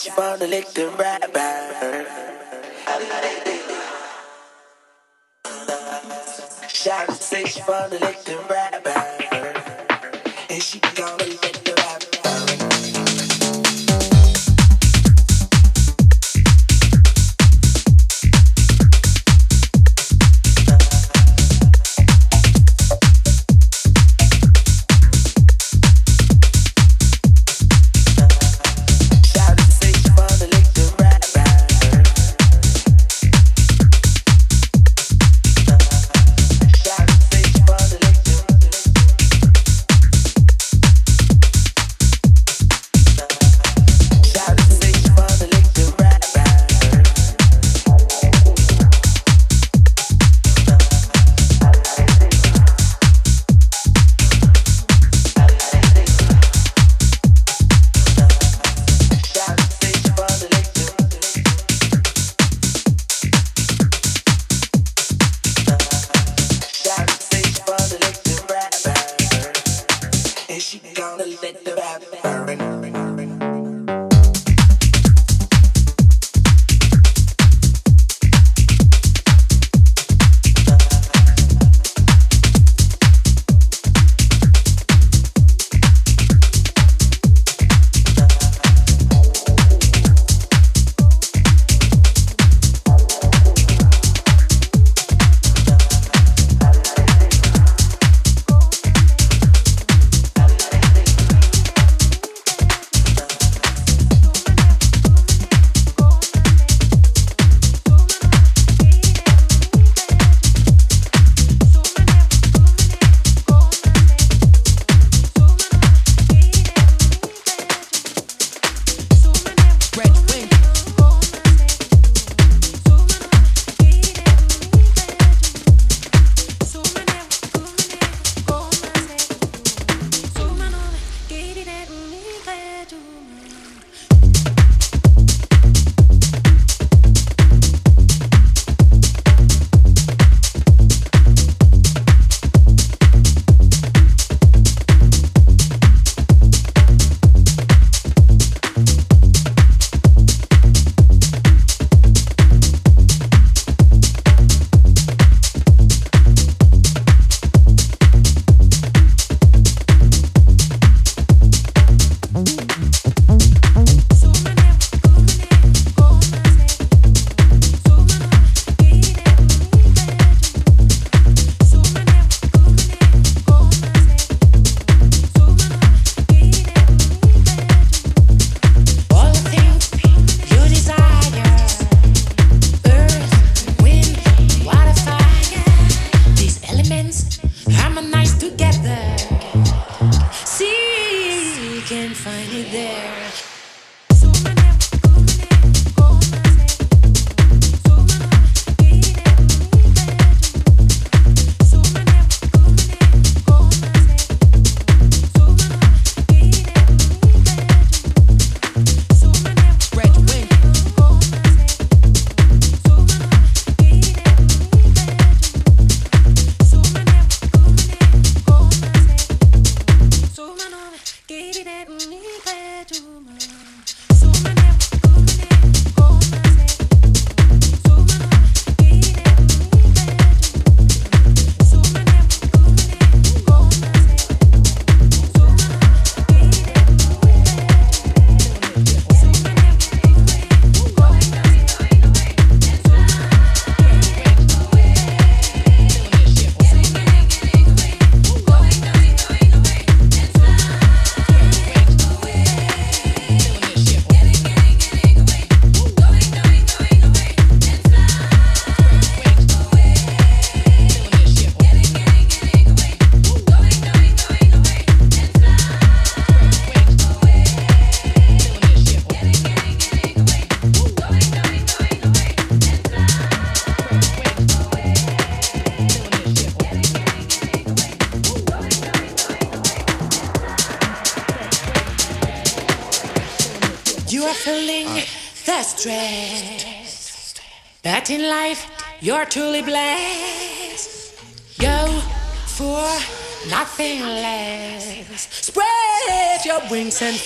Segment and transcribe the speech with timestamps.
[0.00, 1.29] she wanna lick the rapper.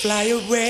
[0.04, 0.63] Fly away.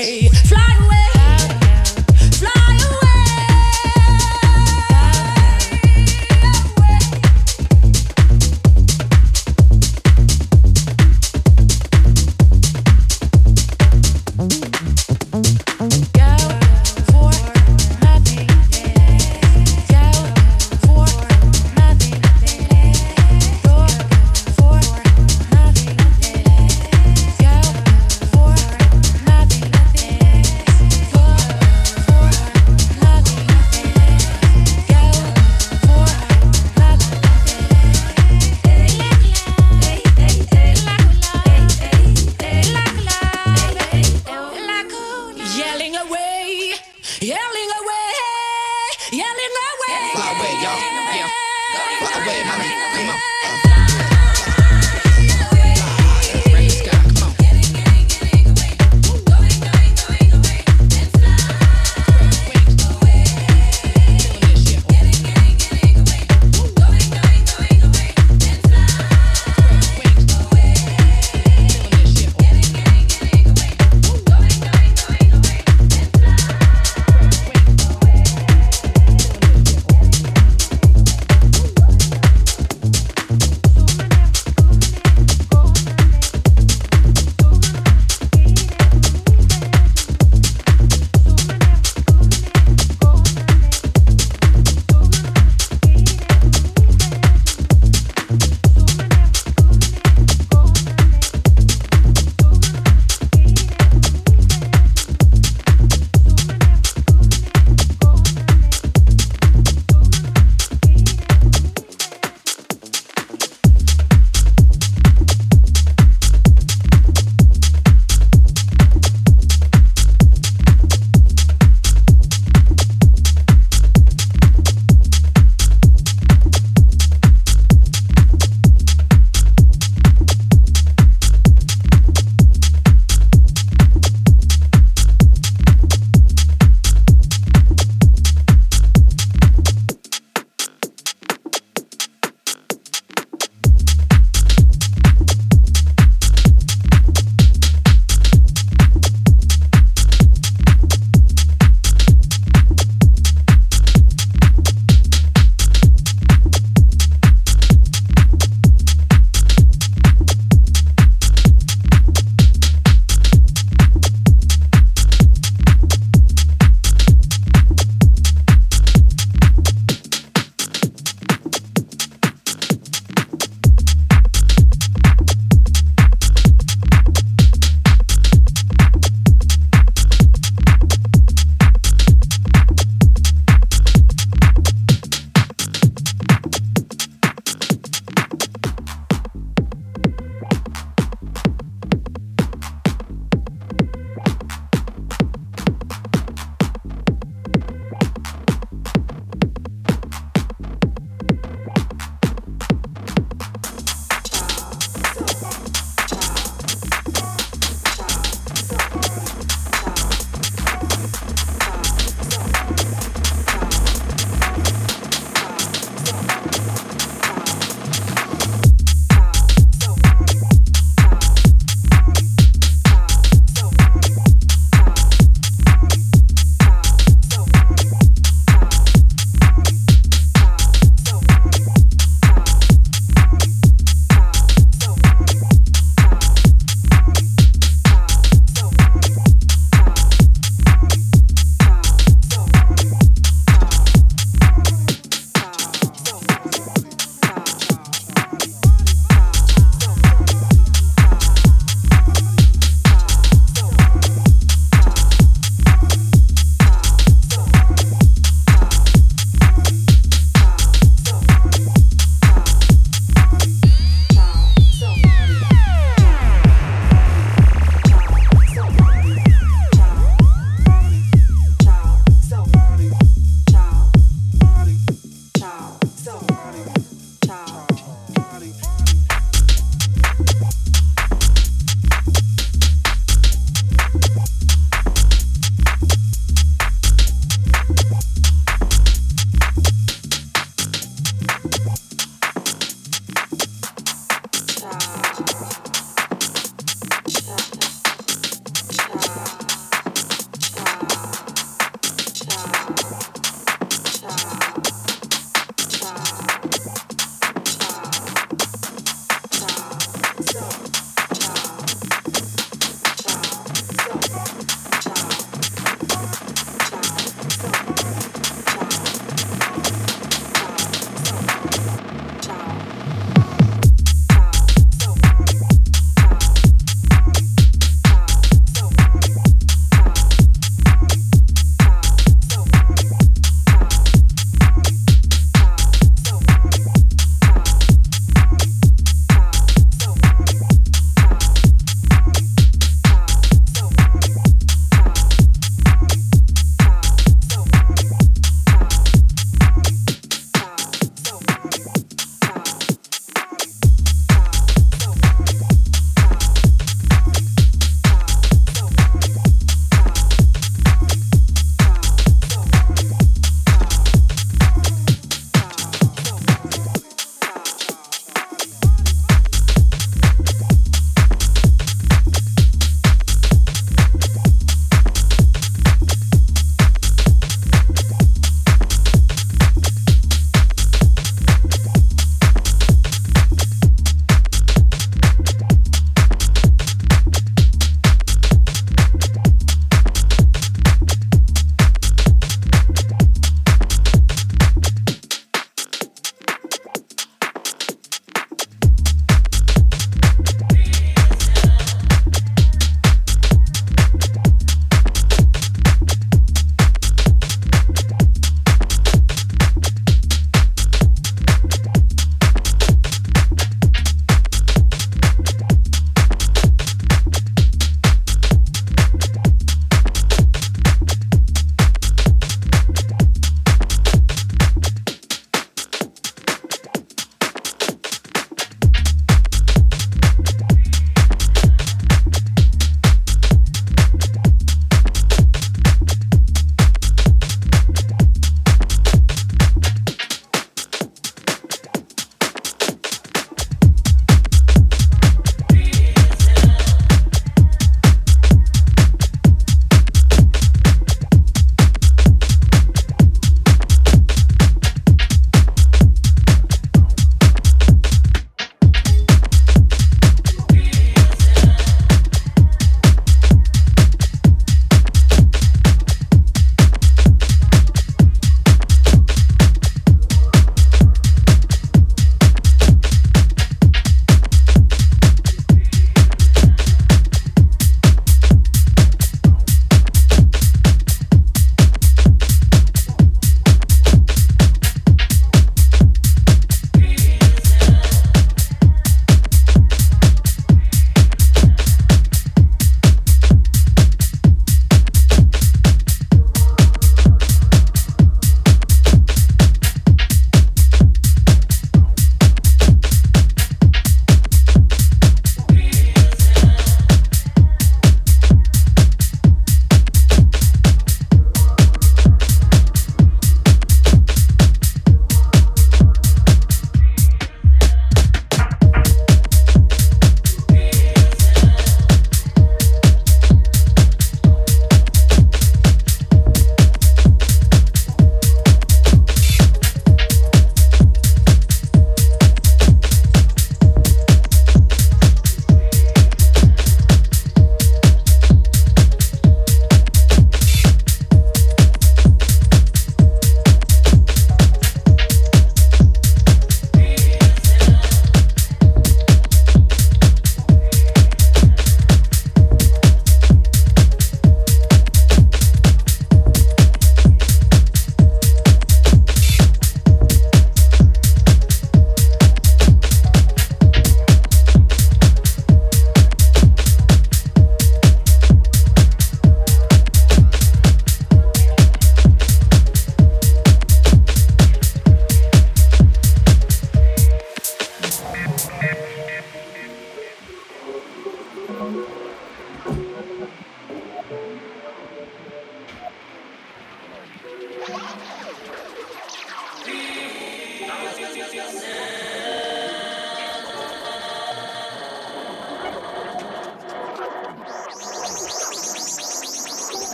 [590.77, 592.04] Thank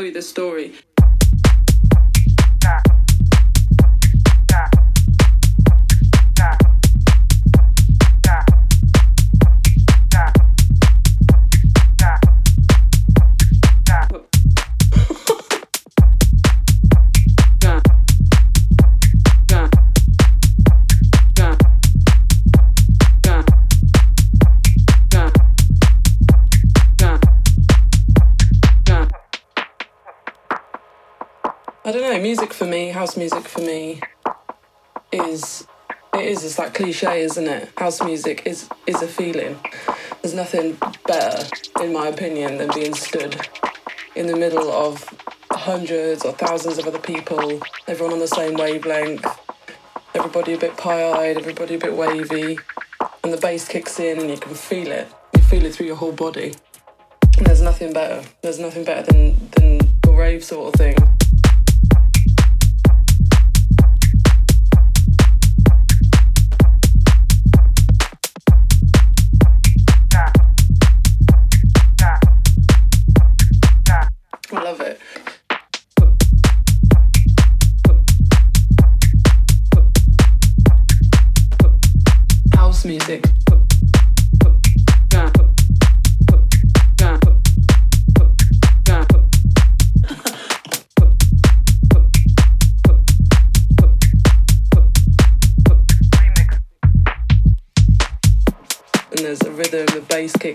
[0.00, 0.72] tell you this story.
[33.10, 34.00] House music for me,
[35.10, 35.66] is
[36.14, 37.68] it is it's like cliche, isn't it?
[37.76, 39.58] House music is is a feeling.
[40.22, 41.44] There's nothing better,
[41.82, 43.48] in my opinion, than being stood
[44.14, 45.04] in the middle of
[45.50, 49.26] hundreds or thousands of other people, everyone on the same wavelength,
[50.14, 52.60] everybody a bit pie-eyed, everybody a bit wavy,
[53.24, 55.08] and the bass kicks in and you can feel it.
[55.34, 56.54] You feel it through your whole body.
[57.38, 58.22] And there's nothing better.
[58.42, 61.19] There's nothing better than than the rave sort of thing.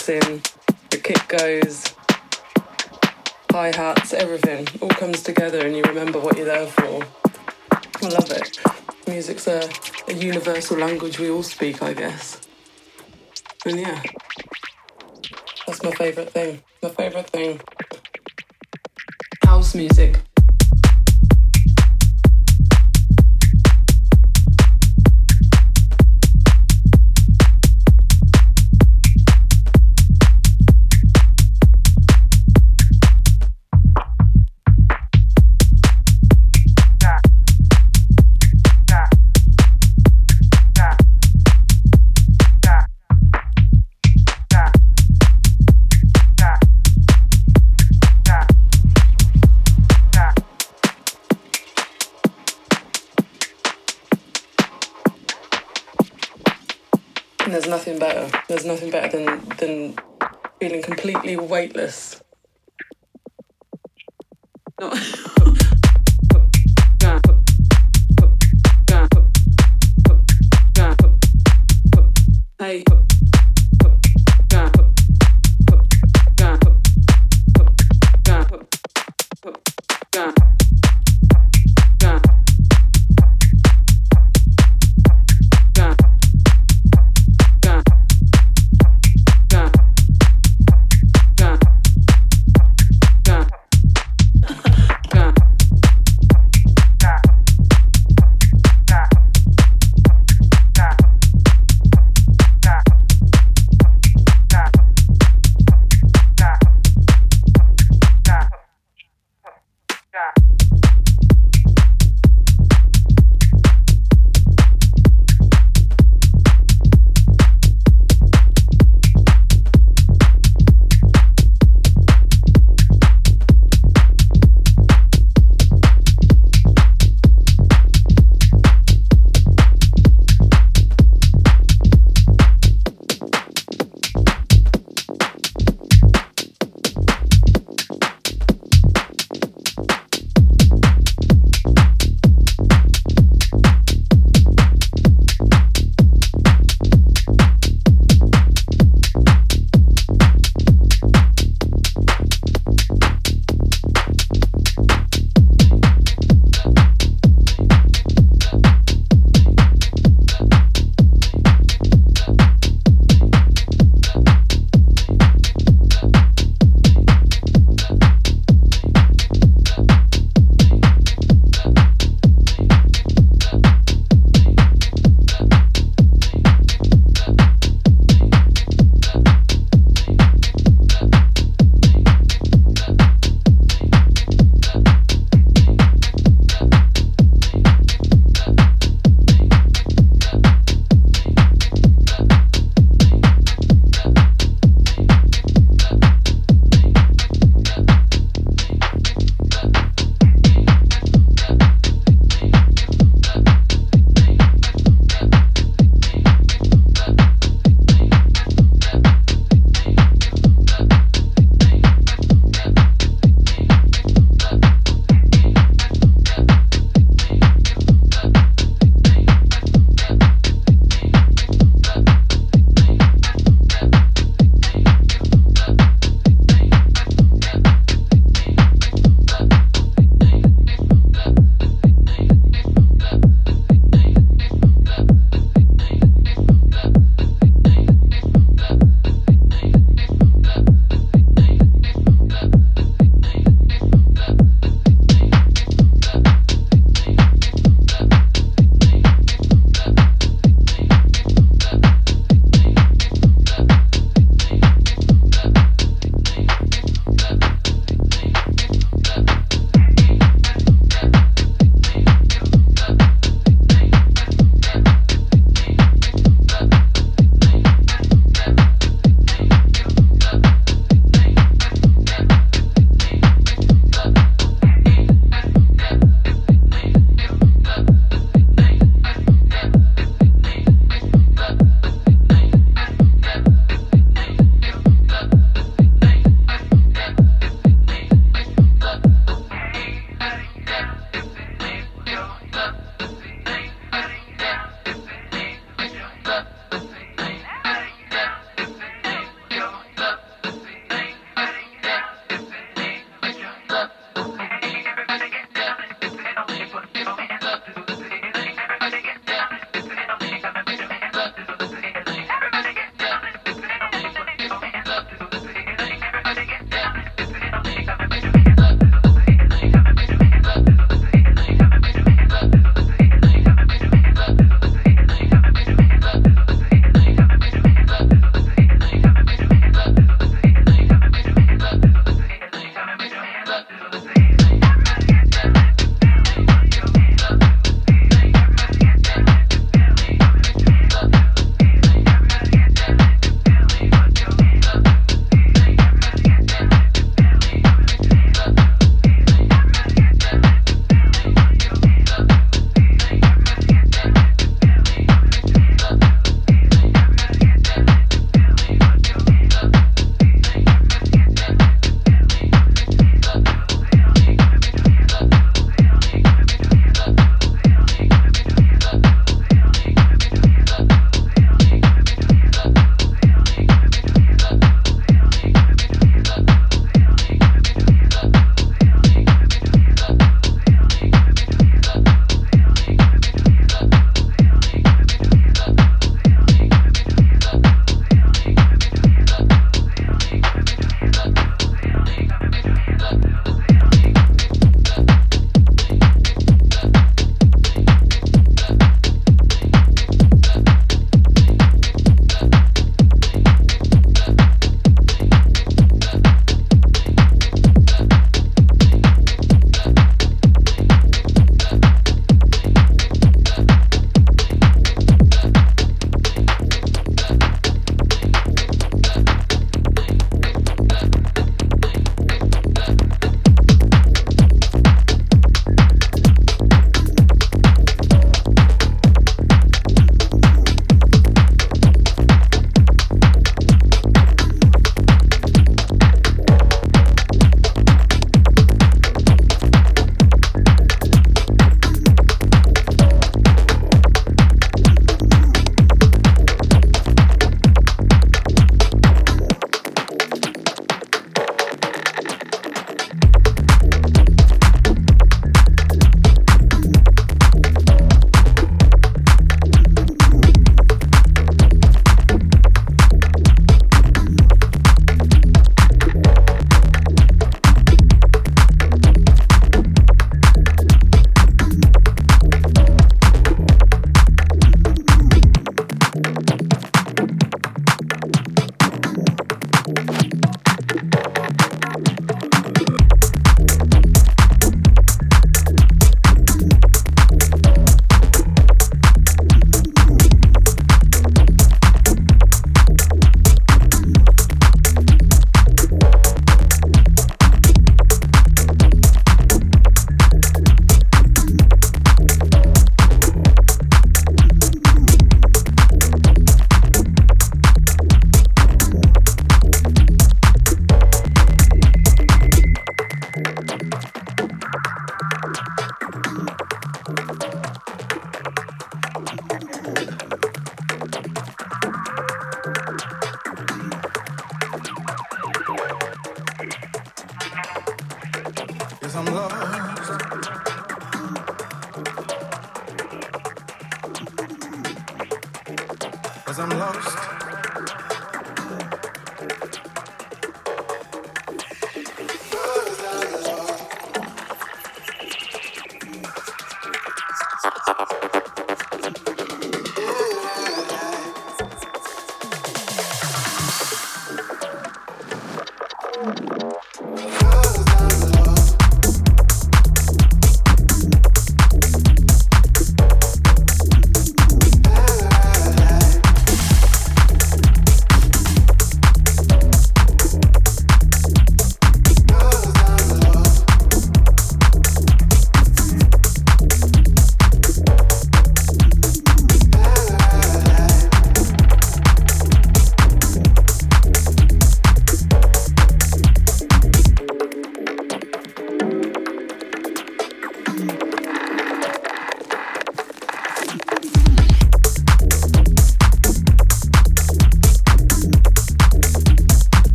[0.00, 0.42] Kicks in,
[0.90, 1.84] the kick goes,
[3.50, 7.04] hi hats, everything all comes together, and you remember what you're there for.
[7.72, 8.58] I love it.
[9.06, 9.68] Music's a
[10.08, 12.40] a universal language we all speak, I guess.
[13.66, 14.02] And yeah,
[15.66, 16.62] that's my favourite thing.
[16.82, 17.60] My favourite thing.
[19.44, 20.29] House music.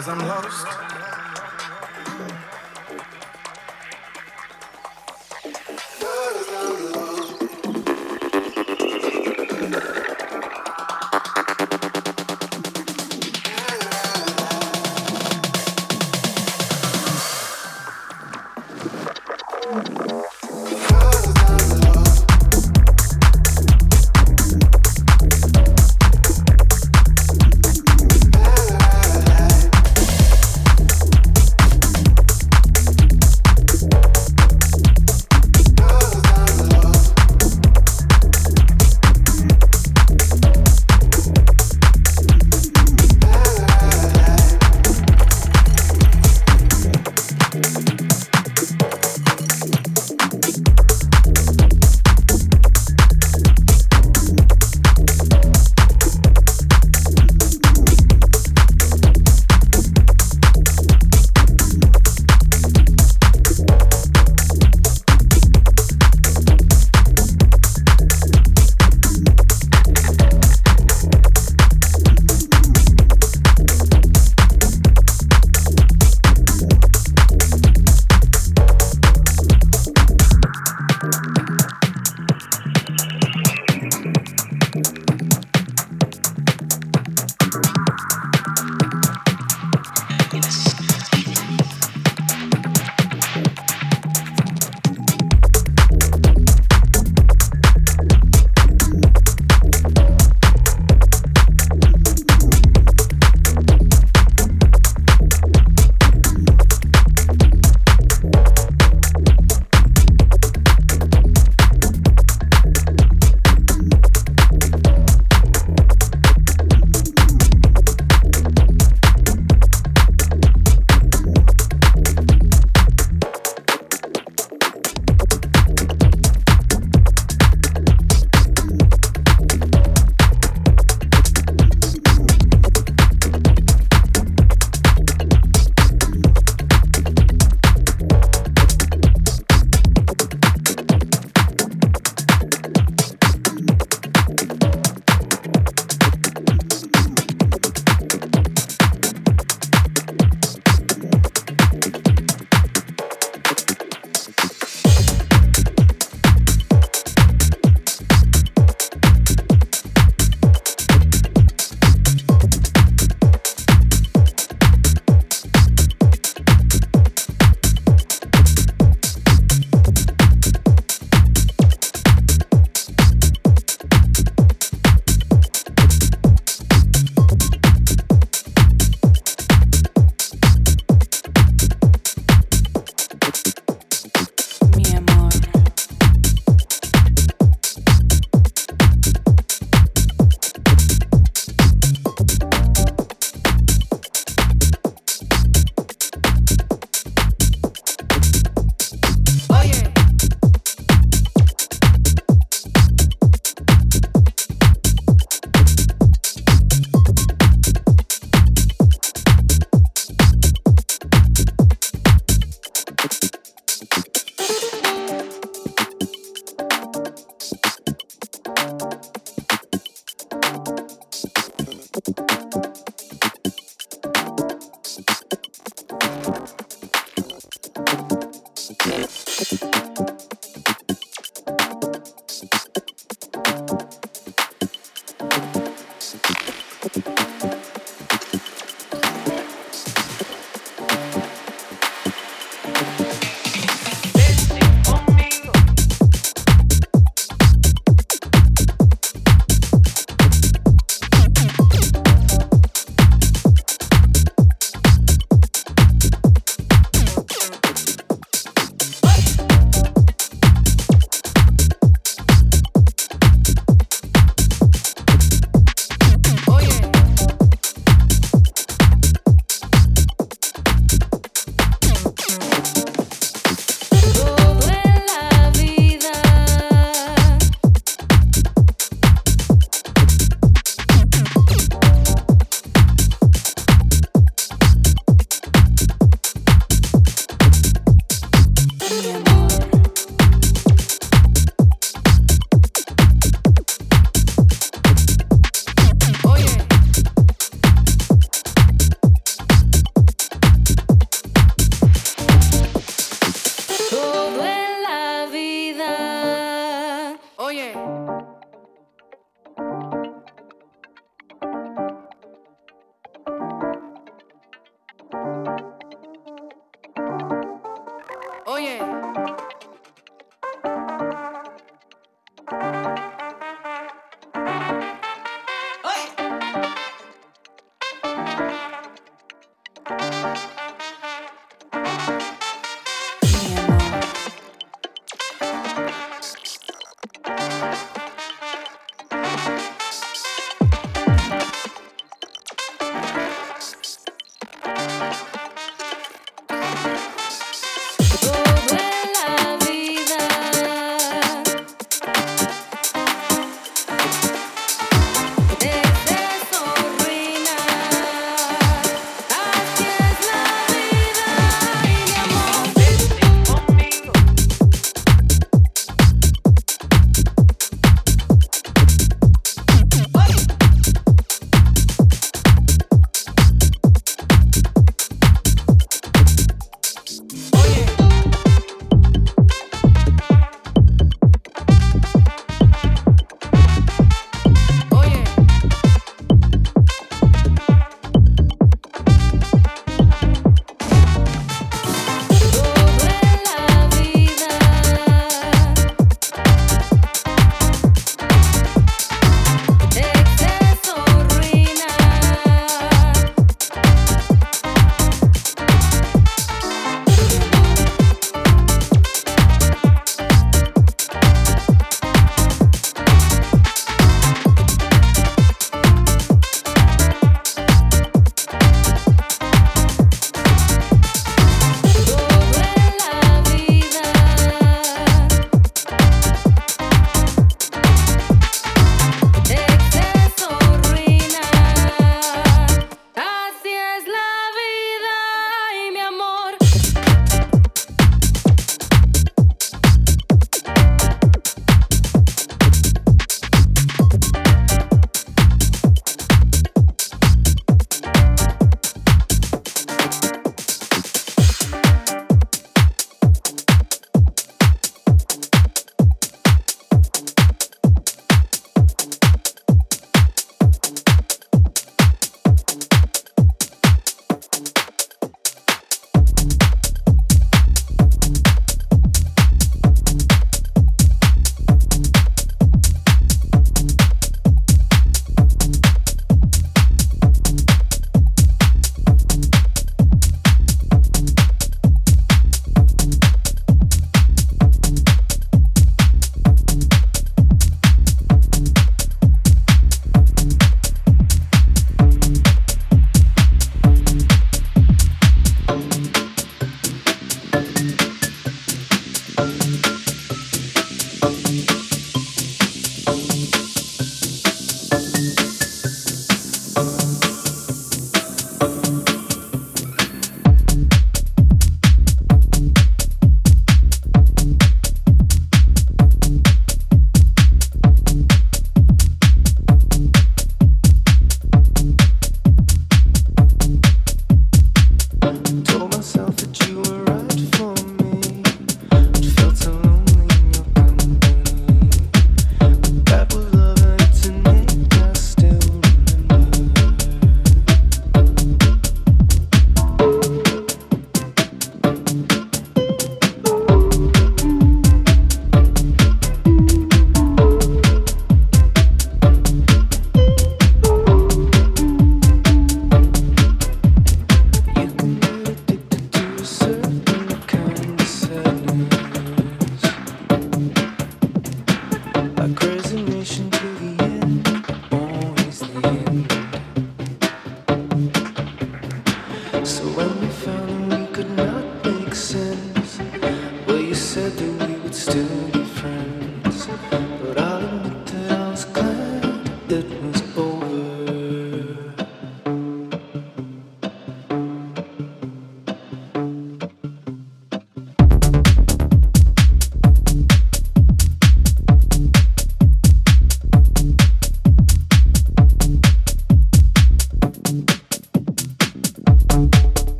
[0.00, 0.89] Cause I'm lost.